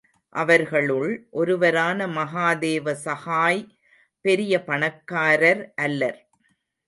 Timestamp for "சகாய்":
3.05-3.61